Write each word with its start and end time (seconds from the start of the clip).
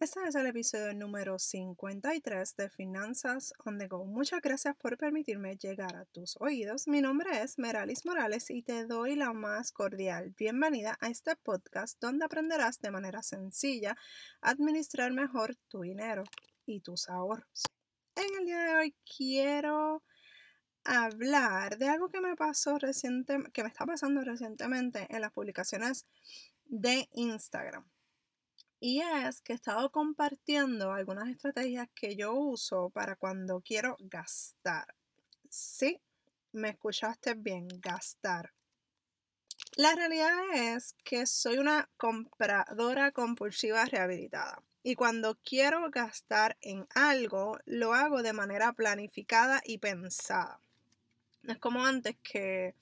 Este 0.00 0.20
es 0.28 0.36
el 0.36 0.46
episodio 0.46 0.94
número 0.94 1.40
53 1.40 2.54
de 2.54 2.70
Finanzas 2.70 3.52
on 3.64 3.78
the 3.78 3.88
Go. 3.88 4.04
Muchas 4.04 4.40
gracias 4.40 4.76
por 4.76 4.96
permitirme 4.96 5.56
llegar 5.56 5.96
a 5.96 6.04
tus 6.04 6.36
oídos. 6.38 6.86
Mi 6.86 7.00
nombre 7.00 7.42
es 7.42 7.58
Meralis 7.58 8.06
Morales 8.06 8.48
y 8.50 8.62
te 8.62 8.86
doy 8.86 9.16
la 9.16 9.32
más 9.32 9.72
cordial 9.72 10.32
bienvenida 10.38 10.96
a 11.00 11.08
este 11.08 11.34
podcast 11.34 12.00
donde 12.00 12.24
aprenderás 12.24 12.80
de 12.80 12.92
manera 12.92 13.24
sencilla 13.24 13.96
a 14.40 14.50
administrar 14.50 15.10
mejor 15.10 15.56
tu 15.66 15.80
dinero 15.80 16.22
y 16.64 16.78
tus 16.78 17.08
ahorros. 17.08 17.64
En 18.14 18.28
el 18.38 18.46
día 18.46 18.62
de 18.62 18.74
hoy 18.76 18.94
quiero 19.16 20.04
hablar 20.84 21.76
de 21.76 21.88
algo 21.88 22.08
que 22.08 22.20
me 22.20 22.36
pasó 22.36 22.78
reciente, 22.78 23.36
que 23.52 23.64
me 23.64 23.68
está 23.68 23.84
pasando 23.84 24.20
recientemente 24.22 25.08
en 25.10 25.22
las 25.22 25.32
publicaciones 25.32 26.06
de 26.66 27.08
Instagram. 27.14 27.84
Y 28.80 29.00
es 29.00 29.40
que 29.40 29.52
he 29.52 29.56
estado 29.56 29.90
compartiendo 29.90 30.92
algunas 30.92 31.28
estrategias 31.28 31.88
que 31.94 32.14
yo 32.14 32.32
uso 32.32 32.90
para 32.90 33.16
cuando 33.16 33.60
quiero 33.60 33.96
gastar. 33.98 34.94
Sí, 35.50 36.00
me 36.52 36.70
escuchaste 36.70 37.34
bien, 37.34 37.66
gastar. 37.80 38.52
La 39.76 39.94
realidad 39.94 40.38
es 40.54 40.94
que 41.04 41.26
soy 41.26 41.58
una 41.58 41.88
compradora 41.96 43.10
compulsiva 43.10 43.84
rehabilitada. 43.84 44.62
Y 44.82 44.94
cuando 44.94 45.36
quiero 45.44 45.90
gastar 45.90 46.56
en 46.60 46.86
algo, 46.94 47.58
lo 47.66 47.94
hago 47.94 48.22
de 48.22 48.32
manera 48.32 48.72
planificada 48.72 49.60
y 49.64 49.78
pensada. 49.78 50.60
No 51.42 51.52
es 51.52 51.58
como 51.58 51.84
antes 51.84 52.16
que 52.22 52.74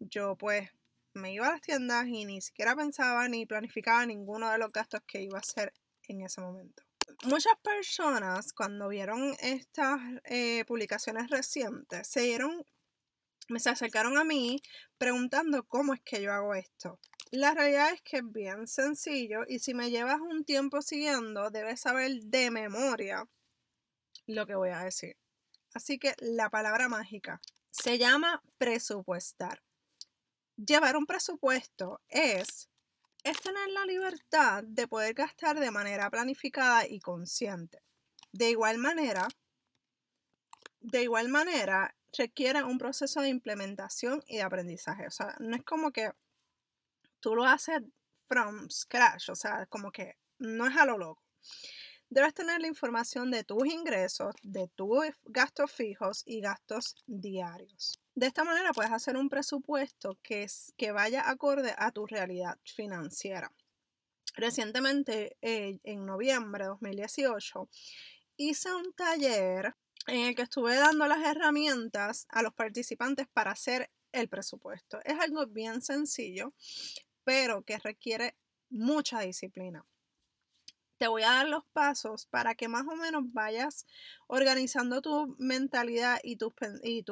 yo 0.00 0.36
pues 0.36 0.70
me 1.14 1.32
iba 1.32 1.48
a 1.48 1.52
las 1.52 1.60
tiendas 1.60 2.06
y 2.06 2.24
ni 2.24 2.40
siquiera 2.40 2.76
pensaba 2.76 3.28
ni 3.28 3.46
planificaba 3.46 4.04
ninguno 4.06 4.50
de 4.50 4.58
los 4.58 4.72
gastos 4.72 5.00
que 5.06 5.22
iba 5.22 5.38
a 5.38 5.40
hacer 5.40 5.72
en 6.08 6.22
ese 6.22 6.40
momento. 6.40 6.82
Muchas 7.24 7.54
personas 7.62 8.52
cuando 8.52 8.88
vieron 8.88 9.34
estas 9.40 10.00
eh, 10.24 10.64
publicaciones 10.66 11.30
recientes 11.30 12.08
se 12.08 12.20
dieron, 12.20 12.64
me 13.48 13.60
se 13.60 13.70
acercaron 13.70 14.18
a 14.18 14.24
mí 14.24 14.60
preguntando 14.98 15.66
cómo 15.66 15.94
es 15.94 16.00
que 16.00 16.22
yo 16.22 16.32
hago 16.32 16.54
esto. 16.54 16.98
La 17.30 17.52
realidad 17.52 17.92
es 17.92 18.00
que 18.02 18.18
es 18.18 18.32
bien 18.32 18.66
sencillo 18.66 19.40
y 19.48 19.58
si 19.58 19.74
me 19.74 19.90
llevas 19.90 20.20
un 20.20 20.44
tiempo 20.44 20.82
siguiendo 20.82 21.50
debes 21.50 21.80
saber 21.80 22.20
de 22.22 22.50
memoria 22.50 23.28
lo 24.26 24.46
que 24.46 24.54
voy 24.54 24.70
a 24.70 24.84
decir. 24.84 25.16
Así 25.74 25.98
que 25.98 26.14
la 26.20 26.48
palabra 26.50 26.88
mágica 26.88 27.40
se 27.70 27.98
llama 27.98 28.40
presupuestar 28.56 29.63
llevar 30.56 30.96
un 30.96 31.06
presupuesto 31.06 32.00
es, 32.08 32.68
es 33.22 33.40
tener 33.40 33.68
la 33.70 33.86
libertad 33.86 34.64
de 34.64 34.88
poder 34.88 35.14
gastar 35.14 35.58
de 35.58 35.70
manera 35.70 36.10
planificada 36.10 36.86
y 36.86 37.00
consciente. 37.00 37.82
De 38.32 38.50
igual 38.50 38.78
manera, 38.78 39.28
de 40.80 41.02
igual 41.02 41.28
manera, 41.28 41.94
requiere 42.16 42.62
un 42.62 42.78
proceso 42.78 43.20
de 43.20 43.28
implementación 43.28 44.22
y 44.26 44.36
de 44.36 44.42
aprendizaje. 44.42 45.06
O 45.06 45.10
sea, 45.10 45.34
no 45.38 45.56
es 45.56 45.62
como 45.62 45.92
que 45.92 46.12
tú 47.20 47.34
lo 47.34 47.44
haces 47.44 47.82
from 48.26 48.68
scratch, 48.70 49.30
o 49.30 49.34
sea, 49.34 49.66
como 49.66 49.90
que 49.90 50.16
no 50.38 50.66
es 50.66 50.76
a 50.76 50.84
lo 50.84 50.98
loco. 50.98 51.22
Debes 52.14 52.32
tener 52.32 52.60
la 52.60 52.68
información 52.68 53.32
de 53.32 53.42
tus 53.42 53.66
ingresos, 53.66 54.36
de 54.44 54.68
tus 54.68 55.04
gastos 55.24 55.72
fijos 55.72 56.22
y 56.24 56.40
gastos 56.40 56.94
diarios. 57.08 58.00
De 58.14 58.28
esta 58.28 58.44
manera 58.44 58.72
puedes 58.72 58.92
hacer 58.92 59.16
un 59.16 59.28
presupuesto 59.28 60.16
que, 60.22 60.46
vaya 60.92 61.28
acorde 61.28 61.74
a 61.76 61.90
tu 61.90 62.06
realidad 62.06 62.56
financiera. 62.62 63.50
Recientemente, 64.36 65.36
eh, 65.42 65.80
en 65.82 66.06
noviembre 66.06 66.62
de 66.62 66.68
2018, 66.68 67.68
hice 68.36 68.72
un 68.72 68.92
taller 68.92 69.74
en 70.06 70.26
el 70.26 70.36
que 70.36 70.42
estuve 70.42 70.76
dando 70.76 71.08
las 71.08 71.26
herramientas 71.26 72.26
a 72.28 72.42
los 72.42 72.54
participantes 72.54 73.26
para 73.26 73.50
hacer 73.50 73.90
el 74.12 74.28
presupuesto. 74.28 75.00
Es 75.02 75.18
algo 75.18 75.48
bien 75.48 75.82
sencillo, 75.82 76.52
pero 77.24 77.62
que 77.62 77.76
requiere 77.80 78.36
mucha 78.70 79.18
disciplina 79.22 79.84
te 80.98 81.08
voy 81.08 81.22
a 81.22 81.30
dar 81.30 81.48
los 81.48 81.64
pasos 81.72 82.26
para 82.26 82.54
que 82.54 82.68
más 82.68 82.86
o 82.86 82.96
menos 82.96 83.24
vayas 83.32 83.86
organizando 84.26 85.02
tu 85.02 85.34
mentalidad 85.38 86.20
y 86.22 86.36
tus, 86.36 86.52
y, 86.82 87.04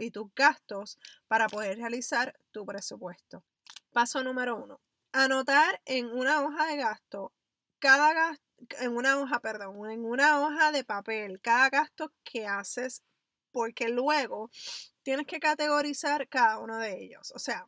y 0.00 0.10
tus 0.10 0.34
gastos 0.34 0.98
para 1.28 1.48
poder 1.48 1.78
realizar 1.78 2.38
tu 2.50 2.66
presupuesto. 2.66 3.44
Paso 3.92 4.22
número 4.22 4.56
uno. 4.56 4.80
Anotar 5.12 5.80
en 5.86 6.06
una 6.06 6.42
hoja 6.42 6.66
de 6.66 6.76
gasto 6.76 7.32
cada 7.78 8.12
gasto, 8.12 8.44
en 8.80 8.96
una 8.96 9.18
hoja, 9.18 9.40
perdón, 9.40 9.90
en 9.90 10.04
una 10.04 10.40
hoja 10.40 10.72
de 10.72 10.84
papel, 10.84 11.40
cada 11.40 11.70
gasto 11.70 12.12
que 12.24 12.46
haces, 12.46 13.02
porque 13.52 13.88
luego 13.88 14.50
tienes 15.02 15.26
que 15.26 15.40
categorizar 15.40 16.28
cada 16.28 16.58
uno 16.58 16.78
de 16.78 17.02
ellos. 17.02 17.32
O 17.34 17.38
sea, 17.38 17.66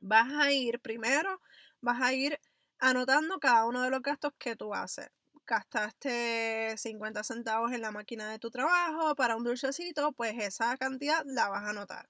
vas 0.00 0.32
a 0.32 0.52
ir 0.52 0.80
primero, 0.80 1.40
vas 1.80 2.00
a 2.00 2.12
ir 2.12 2.40
anotando 2.78 3.38
cada 3.38 3.66
uno 3.66 3.82
de 3.82 3.90
los 3.90 4.02
gastos 4.02 4.32
que 4.38 4.56
tú 4.56 4.74
haces. 4.74 5.10
Gastaste 5.46 6.74
50 6.76 7.22
centavos 7.24 7.72
en 7.72 7.80
la 7.80 7.90
máquina 7.90 8.30
de 8.30 8.38
tu 8.38 8.50
trabajo 8.50 9.14
para 9.14 9.36
un 9.36 9.44
dulcecito, 9.44 10.12
pues 10.12 10.34
esa 10.38 10.76
cantidad 10.76 11.22
la 11.24 11.48
vas 11.48 11.64
a 11.64 11.70
anotar. 11.70 12.08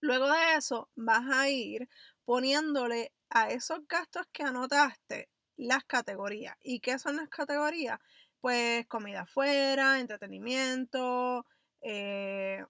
Luego 0.00 0.30
de 0.30 0.56
eso, 0.56 0.90
vas 0.96 1.24
a 1.30 1.48
ir 1.48 1.88
poniéndole 2.24 3.12
a 3.30 3.50
esos 3.50 3.80
gastos 3.88 4.26
que 4.32 4.42
anotaste 4.42 5.30
las 5.56 5.84
categorías. 5.84 6.56
¿Y 6.62 6.80
qué 6.80 6.98
son 6.98 7.16
las 7.16 7.28
categorías? 7.30 7.98
Pues 8.40 8.86
comida 8.86 9.22
afuera, 9.22 9.98
entretenimiento, 10.00 11.46
eh, 11.80 12.64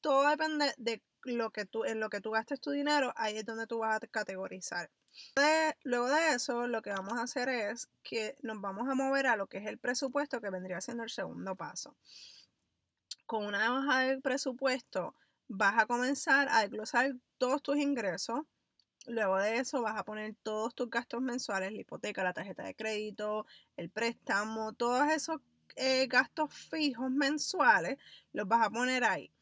todo 0.00 0.28
depende 0.28 0.72
de 0.78 1.02
lo 1.26 1.50
que 1.50 1.66
tú, 1.66 1.84
en 1.84 2.00
lo 2.00 2.08
que 2.08 2.20
tú 2.20 2.30
gastes 2.30 2.60
tu 2.60 2.70
dinero, 2.70 3.12
ahí 3.16 3.36
es 3.36 3.44
donde 3.44 3.66
tú 3.66 3.78
vas 3.78 3.96
a 3.96 4.06
categorizar 4.06 4.90
luego 5.84 6.08
de 6.08 6.34
eso, 6.34 6.66
lo 6.66 6.82
que 6.82 6.90
vamos 6.90 7.14
a 7.18 7.22
hacer 7.22 7.48
es 7.48 7.88
que 8.02 8.36
nos 8.42 8.60
vamos 8.60 8.88
a 8.88 8.94
mover 8.94 9.26
a 9.26 9.36
lo 9.36 9.46
que 9.46 9.58
es 9.58 9.66
el 9.66 9.78
presupuesto, 9.78 10.40
que 10.40 10.50
vendría 10.50 10.80
siendo 10.80 11.04
el 11.04 11.10
segundo 11.10 11.54
paso. 11.56 11.96
Con 13.26 13.44
una 13.44 13.76
hoja 13.76 14.00
de 14.00 14.20
presupuesto 14.20 15.14
vas 15.48 15.78
a 15.78 15.86
comenzar 15.86 16.48
a 16.50 16.60
desglosar 16.60 17.14
todos 17.38 17.62
tus 17.62 17.76
ingresos. 17.76 18.40
Luego 19.06 19.38
de 19.38 19.58
eso 19.58 19.82
vas 19.82 19.96
a 19.96 20.04
poner 20.04 20.34
todos 20.42 20.74
tus 20.74 20.90
gastos 20.90 21.22
mensuales, 21.22 21.72
la 21.72 21.80
hipoteca, 21.80 22.24
la 22.24 22.32
tarjeta 22.32 22.64
de 22.64 22.74
crédito, 22.74 23.46
el 23.76 23.88
préstamo, 23.90 24.72
todos 24.72 25.08
esos 25.10 25.40
eh, 25.76 26.06
gastos 26.08 26.52
fijos 26.54 27.10
mensuales, 27.10 27.98
los 28.32 28.48
vas 28.48 28.66
a 28.66 28.70
poner 28.70 29.04
ahí. 29.04 29.32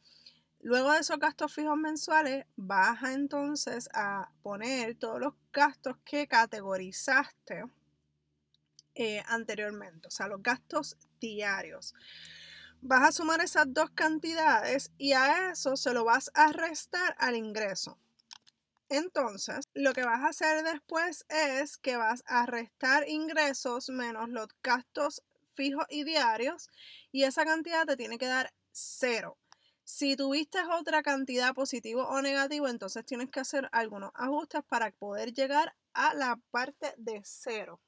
Luego 0.65 0.93
de 0.93 1.01
esos 1.01 1.19
gastos 1.19 1.53
fijos 1.53 1.77
mensuales, 1.77 2.47
vas 2.57 3.03
entonces 3.03 3.87
a 3.93 4.31
poner 4.43 4.95
todos 4.95 5.21
los 5.21 5.35
gastos 5.53 5.99
que 6.07 6.27
categorizaste 6.27 7.67
eh, 8.95 9.23
anteriormente, 9.27 10.09
o 10.09 10.11
sea, 10.11 10.27
los 10.27 10.43
gastos 10.43 10.97
diarios. 11.21 11.93
Vas 12.81 13.07
a 13.07 13.13
sumar 13.13 13.43
esas 13.43 13.67
dos 13.75 13.91
cantidades 13.91 14.91
y 14.97 15.13
a 15.13 15.51
eso 15.51 15.77
se 15.77 15.93
lo 15.93 16.03
vas 16.05 16.31
a 16.33 16.51
restar 16.51 17.15
al 17.19 17.37
ingreso. 17.37 17.99
Entonces, 18.89 19.69
lo 19.75 19.93
que 19.93 20.07
vas 20.07 20.23
a 20.23 20.29
hacer 20.29 20.65
después 20.65 21.27
es 21.29 21.77
que 21.77 21.99
vas 21.99 22.25
a 22.27 22.47
restar 22.47 23.07
ingresos 23.07 23.91
menos 23.91 24.31
los 24.31 24.49
gastos 24.63 25.23
fijos 25.53 25.85
y 25.91 26.05
diarios 26.05 26.71
y 27.13 27.25
esa 27.25 27.45
cantidad 27.45 27.85
te 27.85 27.99
tiene 27.99 28.17
que 28.17 28.29
dar 28.29 28.55
cero. 28.73 29.37
Si 29.85 30.17
tuviste 30.17 30.59
otra 30.79 31.03
cantidad 31.03 31.55
positivo 31.55 32.05
o 32.09 32.23
negativo, 32.23 32.69
entonces 32.69 33.05
tienes 33.05 33.31
que 33.31 33.41
hacer 33.41 33.69
algunos 33.71 34.11
ajustes 34.15 34.63
para 34.67 34.91
poder 34.91 35.33
llegar 35.33 35.75
a 35.93 36.15
la 36.15 36.41
parte 36.51 36.95
de 36.97 37.21
cero. 37.25 37.81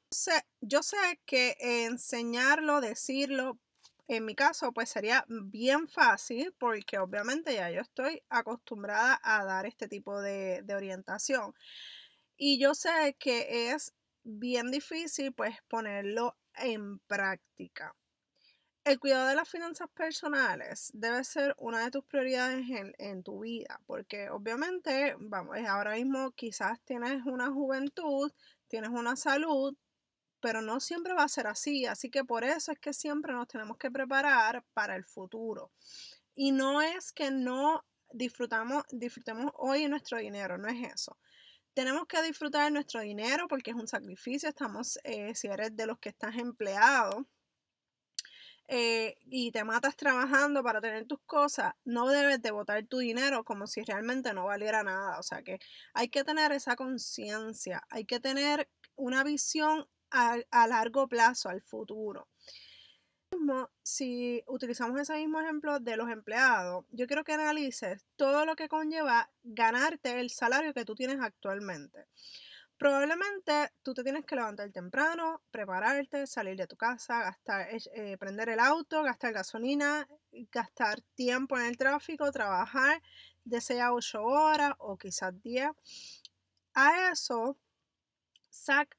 Yo 0.61 0.83
sé 0.83 1.21
que 1.25 1.57
enseñarlo, 1.59 2.81
decirlo, 2.81 3.59
en 4.09 4.25
mi 4.25 4.35
caso, 4.35 4.73
pues 4.73 4.91
sería 4.91 5.25
bien 5.29 5.89
fácil 5.89 6.55
porque 6.59 6.99
obviamente 6.99 7.55
ya 7.55 7.71
yo 7.71 7.81
estoy 7.81 8.23
acostumbrada 8.29 9.19
a 9.23 9.45
dar 9.45 9.67
este 9.67 9.89
tipo 9.89 10.21
de, 10.21 10.63
de 10.63 10.75
orientación. 10.75 11.55
Y 12.37 12.61
yo 12.61 12.75
sé 12.75 13.17
que 13.19 13.71
es 13.73 13.95
bien 14.23 14.71
difícil 14.71 15.33
pues 15.33 15.57
ponerlo 15.69 16.37
en 16.55 16.99
práctica. 17.01 17.95
El 18.87 19.01
cuidado 19.01 19.27
de 19.27 19.35
las 19.35 19.49
finanzas 19.49 19.89
personales 19.91 20.93
debe 20.95 21.25
ser 21.25 21.57
una 21.59 21.83
de 21.83 21.91
tus 21.91 22.05
prioridades 22.05 22.65
en, 22.99 23.25
tu 23.25 23.41
vida, 23.41 23.81
porque 23.85 24.31
obviamente, 24.31 25.17
vamos, 25.19 25.57
ahora 25.69 25.95
mismo 25.97 26.31
quizás 26.31 26.81
tienes 26.85 27.27
una 27.27 27.51
juventud, 27.51 28.31
tienes 28.69 28.91
una 28.91 29.17
salud, 29.17 29.77
pero 30.39 30.63
no 30.63 30.79
siempre 30.79 31.15
va 31.15 31.25
a 31.25 31.29
ser 31.29 31.49
así, 31.49 31.85
así 31.85 32.11
que 32.11 32.25
por 32.25 32.45
eso 32.45 32.71
es 32.71 32.79
que 32.79 32.93
siempre 32.93 33.33
nos 33.33 33.49
tenemos 33.49 33.77
que 33.77 33.91
preparar 33.91 34.65
para 34.73 34.95
el 34.95 35.05
futuro. 35.05 35.73
Y 36.37 36.53
no 36.53 36.81
es 36.81 37.13
que 37.13 37.33
no 37.33 37.85
disfrutamos, 38.13 38.85
disfrutemos 38.93 39.51
hoy 39.57 39.89
nuestro 39.89 40.19
dinero, 40.19 40.59
no 40.59 40.69
es 40.69 40.93
eso. 40.95 41.19
tenemos 41.75 42.07
que 42.07 42.23
disfrutar 42.23 42.71
nuestro 42.71 43.01
dinero 43.01 43.49
porque 43.49 43.73
es 43.73 43.77
un 43.77 43.89
sacrificio. 43.89 44.49
Estamos, 44.49 44.99
eh, 45.03 45.35
si 45.35 45.49
eres 45.49 45.77
de 45.77 45.87
los 45.87 45.99
que 45.99 46.11
estás 46.11 46.37
empleado 46.37 47.27
eh, 48.69 49.17
y 49.27 49.53
te 49.53 49.65
matas 49.65 49.97
trabajando 49.97 50.63
para 50.63 50.81
tener 50.81 51.07
tus 51.07 51.21
cosas, 51.27 51.75
no 51.85 52.09
debes 52.09 52.43
de 52.43 52.51
botar 52.51 52.85
tu 52.87 52.99
dinero 52.99 53.45
como 53.45 53.67
si 53.67 53.83
realmente 53.83 54.33
no 54.33 54.47
valiera 54.47 54.83
nada. 54.83 55.19
O 55.19 55.23
sea 55.23 55.43
que 55.43 55.59
hay 55.95 56.09
que 56.09 56.25
tener 56.25 56.53
esa 56.53 56.77
conciencia, 56.77 57.83
hay 57.91 58.05
que 58.05 58.21
tener 58.21 58.69
una 58.97 59.25
visión 59.25 59.87
a 60.11 60.67
largo 60.67 61.09
plazo, 61.09 61.49
al 61.49 61.61
futuro 61.61 62.29
si 63.83 64.43
utilizamos 64.47 65.01
ese 65.01 65.17
mismo 65.17 65.41
ejemplo 65.41 65.79
de 65.81 65.97
los 65.97 66.11
empleados, 66.11 66.85
yo 66.91 67.07
quiero 67.07 67.25
que 67.25 67.33
analices 67.33 68.05
todo 68.17 68.45
lo 68.45 68.57
que 68.57 68.69
conlleva 68.69 69.31
ganarte 69.43 70.21
el 70.21 70.31
salario 70.31 70.75
que 70.75 70.85
tú 70.85 70.95
tienes 70.95 71.19
actualmente. 71.21 72.07
Probablemente 72.79 73.73
tú 73.83 73.95
te 73.95 74.03
tienes 74.03 74.27
que 74.27 74.37
levantar 74.37 74.71
temprano, 74.71 75.41
prepararte, 75.51 76.27
salir 76.27 76.57
de 76.57 76.67
tu 76.67 76.77
casa, 76.77 77.23
gastar, 77.23 77.69
eh, 77.95 78.19
prender 78.19 78.51
el 78.51 78.61
auto, 78.61 79.03
gastar 79.03 79.33
gasolina, 79.33 80.07
gastar 80.53 81.01
tiempo 81.15 81.59
en 81.59 81.67
el 81.67 81.77
tráfico, 81.79 82.31
trabajar 82.31 83.03
de 83.45 83.61
6 83.63 83.81
a 83.81 83.95
8 83.95 84.23
horas 84.23 84.75
o 84.79 84.99
quizás 84.99 85.33
10. 85.43 85.71
A 86.75 87.11
eso, 87.13 87.57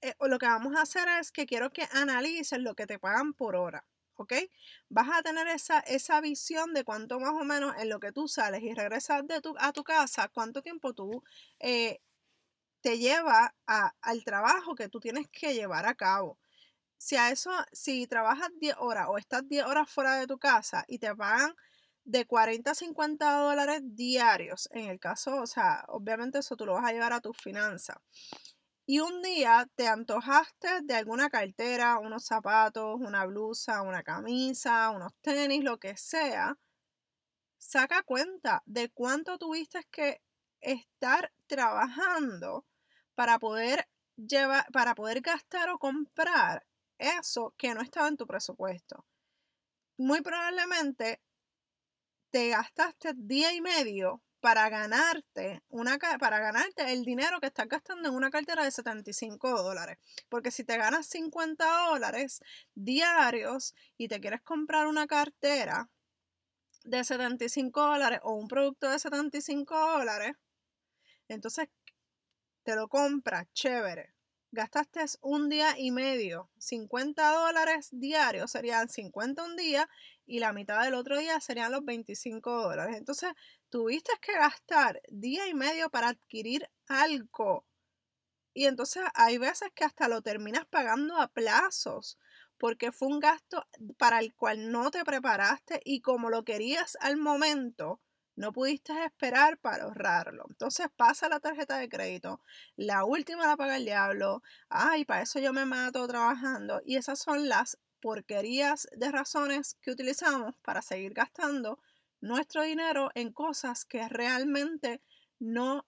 eh, 0.01 0.13
lo 0.21 0.39
que 0.39 0.45
vamos 0.45 0.75
a 0.75 0.81
hacer 0.81 1.07
es 1.19 1.31
que 1.31 1.45
quiero 1.45 1.69
que 1.69 1.88
analices 1.91 2.59
lo 2.59 2.75
que 2.75 2.88
te 2.88 3.00
pagan 3.00 3.33
por 3.33 3.56
hora. 3.56 3.85
¿ok? 4.15 4.33
Vas 4.89 5.09
a 5.13 5.21
tener 5.21 5.47
esa, 5.47 5.79
esa 5.81 6.19
visión 6.21 6.74
de 6.74 6.83
cuánto 6.83 7.19
más 7.19 7.33
o 7.33 7.44
menos 7.44 7.75
en 7.77 7.89
lo 7.89 8.00
que 8.00 8.12
tú 8.12 8.27
sales 8.27 8.63
y 8.63 8.74
regresas 8.74 9.25
de 9.27 9.41
tu, 9.41 9.56
a 9.59 9.74
tu 9.74 9.83
casa, 9.83 10.27
cuánto 10.29 10.62
tiempo 10.62 10.94
tú 10.94 11.24
eh, 11.59 12.00
te 12.81 12.97
lleva 13.00 13.56
al 13.65 14.24
trabajo 14.24 14.75
que 14.75 14.89
tú 14.89 15.00
tienes 15.00 15.27
que 15.29 15.53
llevar 15.53 15.85
a 15.85 15.95
cabo. 15.95 16.38
Si 16.97 17.15
a 17.15 17.31
eso, 17.31 17.51
si 17.71 18.07
trabajas 18.07 18.50
10 18.59 18.75
horas 18.79 19.07
o 19.09 19.18
estás 19.18 19.47
10 19.47 19.65
horas 19.65 19.89
fuera 19.89 20.15
de 20.15 20.27
tu 20.27 20.39
casa 20.39 20.85
y 20.88 21.00
te 21.00 21.15
pagan 21.15 21.56
de 22.06 22.25
40 22.25 22.71
a 22.71 22.75
50 22.75 23.39
dólares 23.39 23.81
diarios, 23.83 24.69
en 24.71 24.89
el 24.89 25.00
caso, 25.00 25.41
o 25.41 25.47
sea, 25.47 25.85
obviamente 25.89 26.39
eso 26.39 26.56
tú 26.56 26.65
lo 26.65 26.74
vas 26.74 26.85
a 26.85 26.94
llevar 26.94 27.13
a 27.13 27.21
tus 27.21 27.38
finanzas 27.38 27.97
y 28.88 29.01
un 29.01 29.21
día 29.21 29.69
te 29.75 29.88
antojaste 29.88 30.81
de 30.83 30.95
alguna 30.95 31.29
cartera, 31.29 32.00
unos 32.00 32.25
zapatos, 32.25 33.00
una 33.01 33.25
blusa, 33.25 33.81
una 33.81 34.01
camisa, 34.01 34.91
unos 34.91 35.13
tenis, 35.21 35.63
lo 35.63 35.77
que 35.77 35.97
sea, 35.97 36.57
saca 37.57 38.01
cuenta 38.03 38.63
de 38.65 38.89
cuánto 38.89 39.38
tuviste 39.38 39.83
que 39.91 40.21
estar 40.62 41.31
trabajando 41.48 42.65
para 43.15 43.39
poder 43.39 43.88
llevar, 44.15 44.65
para 44.71 44.95
poder 44.95 45.21
gastar 45.21 45.69
o 45.69 45.80
comprar 45.80 46.65
eso 46.98 47.54
que 47.57 47.74
no 47.74 47.81
estaba 47.81 48.07
en 48.07 48.18
tu 48.18 48.27
presupuesto. 48.27 49.06
Muy 49.98 50.21
probablemente 50.21 51.21
te 52.30 52.50
gastaste 52.50 53.13
día 53.15 53.54
y 53.54 53.62
medio 53.62 54.21
para 54.39 54.69
ganarte, 54.69 55.63
una, 55.69 55.98
para 55.98 56.39
ganarte 56.39 56.94
el 56.94 57.03
dinero 57.03 57.39
que 57.39 57.48
estás 57.48 57.68
gastando 57.68 58.10
en 58.10 58.15
una 58.15 58.30
cartera 58.30 58.63
de 58.63 58.71
75 58.71 59.63
dólares. 59.63 59.98
Porque 60.30 60.51
si 60.51 60.63
te 60.63 60.77
ganas 60.77 61.07
50 61.07 61.65
dólares 61.89 62.42
diarios 62.75 63.74
y 63.98 64.07
te 64.07 64.19
quieres 64.19 64.42
comprar 64.42 64.88
una 64.88 65.07
cartera 65.07 65.89
de 66.83 67.03
75 67.03 67.81
dólares 67.81 68.19
o 68.24 68.36
un 68.36 68.48
producto 68.48 68.89
de 68.89 69.00
75 69.00 69.75
dólares, 69.75 70.33
entonces 71.33 71.69
te 72.63 72.75
lo 72.75 72.88
compras, 72.88 73.47
chévere. 73.53 74.13
Gastaste 74.51 75.06
un 75.21 75.50
día 75.50 75.77
y 75.77 75.91
medio, 75.91 76.50
50 76.57 77.31
dólares 77.31 77.89
diarios 77.91 78.51
serían 78.51 78.89
50 78.89 79.44
un 79.44 79.56
día 79.56 79.89
y 80.25 80.39
la 80.39 80.53
mitad 80.53 80.83
del 80.83 80.94
otro 80.94 81.18
día 81.18 81.39
serían 81.41 81.71
los 81.71 81.83
25 81.83 82.63
dólares. 82.63 82.95
Entonces, 82.97 83.31
tuviste 83.69 84.12
que 84.21 84.33
gastar 84.33 85.01
día 85.09 85.47
y 85.47 85.53
medio 85.53 85.89
para 85.89 86.09
adquirir 86.09 86.69
algo. 86.88 87.65
Y 88.53 88.65
entonces 88.65 89.03
hay 89.13 89.38
veces 89.38 89.69
que 89.75 89.83
hasta 89.83 90.07
lo 90.07 90.21
terminas 90.21 90.65
pagando 90.65 91.18
a 91.18 91.27
plazos, 91.27 92.18
porque 92.57 92.91
fue 92.91 93.09
un 93.09 93.19
gasto 93.19 93.65
para 93.97 94.19
el 94.19 94.33
cual 94.33 94.71
no 94.71 94.91
te 94.91 95.03
preparaste 95.06 95.79
y 95.85 96.01
como 96.01 96.29
lo 96.29 96.44
querías 96.44 96.97
al 97.01 97.18
momento, 97.18 98.01
no 98.38 98.54
pudiste 98.54 98.94
esperar 99.04 99.57
para 99.57 99.84
ahorrarlo. 99.84 100.45
Entonces 100.50 100.88
pasa 100.95 101.28
la 101.28 101.42
tarjeta 101.42 101.78
de 101.78 101.89
crédito, 101.89 102.42
la 102.78 103.04
última 103.04 103.48
la 103.48 103.57
paga 103.57 103.75
el 103.75 103.86
diablo, 103.86 104.44
ay, 104.69 105.04
para 105.04 105.24
eso 105.24 105.39
yo 105.39 105.51
me 105.51 105.66
mato 105.66 106.07
trabajando. 106.07 106.81
Y 106.86 106.95
esas 106.95 107.19
son 107.19 107.50
las 107.50 107.78
porquerías 108.00 108.88
de 108.95 109.12
razones 109.12 109.75
que 109.81 109.92
utilizamos 109.92 110.56
para 110.62 110.81
seguir 110.81 111.13
gastando 111.13 111.80
nuestro 112.22 112.62
dinero 112.62 113.10
en 113.16 113.34
cosas 113.34 113.86
que 113.86 114.07
realmente 114.07 115.01
no 115.39 115.86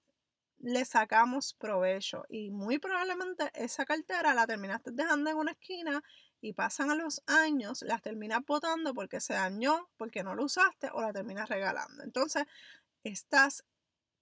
le 0.58 0.84
sacamos 0.86 1.54
provecho 1.54 2.26
y 2.28 2.52
muy 2.52 2.80
probablemente 2.80 3.50
esa 3.54 3.86
cartera 3.86 4.34
la 4.34 4.46
terminaste 4.46 4.92
dejando 4.92 5.30
en 5.30 5.38
una 5.38 5.52
esquina 5.52 6.04
y 6.42 6.54
pasan 6.54 6.90
a 6.90 6.96
los 6.96 7.22
años, 7.28 7.82
las 7.82 8.02
terminas 8.02 8.46
botando 8.46 8.94
porque 8.94 9.20
se 9.20 9.34
dañó, 9.34 9.90
porque 9.98 10.24
no 10.24 10.36
lo 10.36 10.46
usaste 10.46 10.90
o 10.94 11.02
la 11.02 11.12
terminas 11.12 11.50
regalando. 11.50 12.04
Entonces, 12.04 12.46
estás 13.04 13.66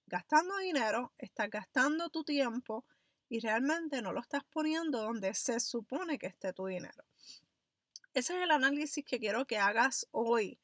gastando 0.08 0.58
dinero, 0.58 1.14
estás 1.18 1.50
gastando 1.50 2.10
tu 2.10 2.24
tiempo 2.24 2.86
y 3.30 3.40
realmente 3.40 4.02
no 4.02 4.14
lo 4.14 4.22
estás 4.22 4.44
poniendo 4.46 5.02
donde 5.02 5.34
se 5.34 5.60
supone 5.60 6.18
que 6.18 6.28
esté 6.28 6.54
tu 6.54 6.66
dinero. 6.66 7.04
Ese 8.14 8.38
es 8.38 8.44
el 8.44 8.52
análisis 8.52 9.06
que 9.06 9.20
quiero 9.20 9.46
que 9.46 9.58
hagas 9.60 10.08
hoy 10.12 10.60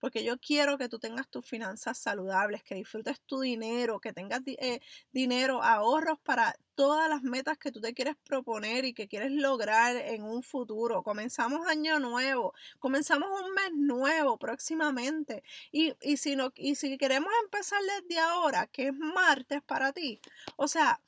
porque 0.00 0.24
yo 0.24 0.38
quiero 0.38 0.78
que 0.78 0.88
tú 0.88 0.98
tengas 0.98 1.28
tus 1.28 1.44
finanzas 1.46 1.98
saludables, 1.98 2.62
que 2.62 2.74
disfrutes 2.74 3.20
tu 3.26 3.40
dinero, 3.40 4.00
que 4.00 4.12
tengas 4.12 4.40
eh, 4.46 4.80
dinero, 5.12 5.62
ahorros 5.62 6.18
para 6.20 6.56
todas 6.74 7.10
las 7.10 7.22
metas 7.22 7.58
que 7.58 7.70
tú 7.70 7.80
te 7.80 7.92
quieres 7.92 8.16
proponer 8.24 8.86
y 8.86 8.94
que 8.94 9.06
quieres 9.06 9.32
lograr 9.32 9.96
en 9.96 10.22
un 10.22 10.42
futuro. 10.42 11.02
Comenzamos 11.02 11.66
año 11.66 11.98
nuevo, 12.00 12.54
comenzamos 12.78 13.28
un 13.42 13.52
mes 13.52 13.72
nuevo 13.74 14.38
próximamente. 14.38 15.42
Y, 15.72 15.92
si, 16.16 16.36
no, 16.36 16.52
y 16.56 16.76
si 16.76 16.96
queremos 16.96 17.30
empezar 17.44 17.80
desde 17.82 18.18
ahora, 18.20 18.66
que 18.66 18.88
es 18.88 18.94
martes 18.94 19.62
para 19.62 19.92
ti, 19.92 20.20
o 20.56 20.68
sea, 20.68 21.00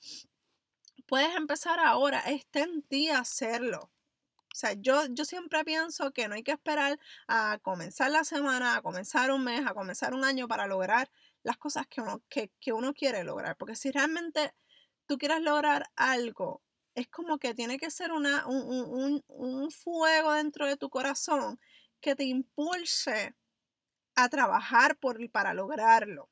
puedes 1.06 1.34
empezar 1.36 1.80
ahora, 1.80 2.20
está 2.20 2.60
en 2.60 2.82
ti 2.82 3.08
hacerlo. 3.08 3.91
O 4.52 4.54
sea, 4.54 4.74
yo, 4.74 5.06
yo 5.10 5.24
siempre 5.24 5.64
pienso 5.64 6.12
que 6.12 6.28
no 6.28 6.34
hay 6.34 6.42
que 6.42 6.52
esperar 6.52 6.98
a 7.26 7.58
comenzar 7.62 8.10
la 8.10 8.24
semana, 8.24 8.76
a 8.76 8.82
comenzar 8.82 9.30
un 9.30 9.44
mes, 9.44 9.66
a 9.66 9.72
comenzar 9.72 10.14
un 10.14 10.24
año 10.24 10.46
para 10.46 10.66
lograr 10.66 11.10
las 11.42 11.56
cosas 11.56 11.86
que 11.86 12.02
uno, 12.02 12.22
que, 12.28 12.50
uno 12.72 12.92
quiere 12.92 13.24
lograr. 13.24 13.56
Porque 13.56 13.76
si 13.76 13.90
realmente 13.90 14.54
tú 15.06 15.16
quieres 15.16 15.40
lograr 15.40 15.90
algo, 15.96 16.62
es 16.94 17.08
como 17.08 17.38
que 17.38 17.54
tiene 17.54 17.78
que 17.78 17.90
ser 17.90 18.12
una, 18.12 18.46
un, 18.46 19.24
un 19.26 19.70
fuego 19.70 20.32
dentro 20.32 20.66
de 20.66 20.76
tu 20.76 20.90
corazón 20.90 21.58
que 22.00 22.14
te 22.14 22.24
impulse 22.24 23.34
a 24.14 24.28
trabajar 24.28 24.98
por, 24.98 25.30
para 25.30 25.54
lograrlo. 25.54 26.28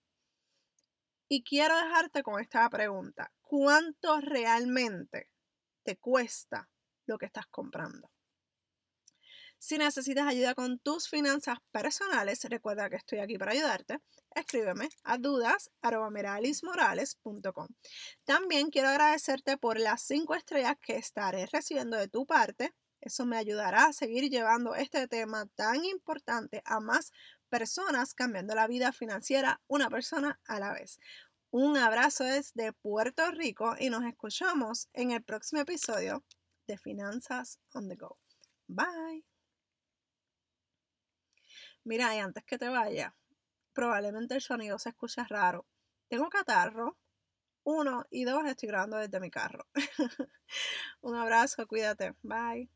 Y 1.29 1.43
quiero 1.43 1.77
dejarte 1.77 2.23
con 2.23 2.41
esta 2.41 2.69
pregunta. 2.69 3.33
¿Cuánto 3.41 4.21
realmente 4.21 5.31
te 5.85 5.97
cuesta 5.97 6.69
lo 7.07 7.19
que 7.19 7.27
estás 7.27 7.47
comprando. 7.47 8.11
Si 9.63 9.77
necesitas 9.77 10.27
ayuda 10.27 10.55
con 10.55 10.79
tus 10.79 11.11
finanzas 11.11 11.59
personales, 11.71 12.43
recuerda 12.45 12.89
que 12.89 12.97
estoy 12.97 13.19
aquí 13.19 13.37
para 13.37 13.53
ayudarte. 13.53 13.99
Escríbeme 14.35 14.89
a 15.05 15.19
dudas.meralismorales.com. 15.19 17.67
También 18.25 18.71
quiero 18.71 18.89
agradecerte 18.89 19.59
por 19.59 19.79
las 19.79 20.01
cinco 20.01 20.35
estrellas 20.35 20.77
que 20.81 20.97
estaré 20.97 21.45
recibiendo 21.45 21.99
de 21.99 22.09
tu 22.09 22.25
parte. 22.25 22.73
Eso 23.03 23.27
me 23.27 23.37
ayudará 23.37 23.85
a 23.85 23.93
seguir 23.93 24.31
llevando 24.31 24.75
este 24.75 25.07
tema 25.09 25.45
tan 25.57 25.85
importante 25.85 26.63
a 26.65 26.81
más 26.81 27.13
personas, 27.51 28.15
cambiando 28.15 28.55
la 28.55 28.67
vida 28.67 28.93
financiera 28.93 29.61
una 29.67 29.91
persona 29.91 30.41
a 30.47 30.59
la 30.59 30.73
vez. 30.73 30.99
Un 31.51 31.77
abrazo 31.77 32.25
desde 32.25 32.73
Puerto 32.73 33.31
Rico 33.33 33.75
y 33.79 33.91
nos 33.91 34.05
escuchamos 34.05 34.89
en 34.95 35.11
el 35.11 35.23
próximo 35.23 35.61
episodio 35.61 36.25
de 36.71 36.79
Finanzas 36.79 37.59
on 37.75 37.89
the 37.89 37.97
Go. 37.97 38.17
Bye. 38.69 39.25
Mira, 41.83 42.15
y 42.15 42.19
antes 42.21 42.45
que 42.45 42.59
te 42.59 42.69
vaya, 42.69 43.17
probablemente 43.73 44.35
el 44.35 44.41
sonido 44.41 44.79
se 44.79 44.91
escucha 44.91 45.27
raro. 45.29 45.67
Tengo 46.09 46.29
catarro. 46.29 46.97
Uno 47.65 48.05
y 48.11 48.25
dos, 48.25 48.45
estoy 48.47 48.69
grabando 48.69 48.97
desde 48.99 49.21
mi 49.21 49.31
carro. 49.31 49.67
Un 51.03 51.17
abrazo, 51.17 51.67
cuídate. 51.67 52.15
Bye. 52.23 52.71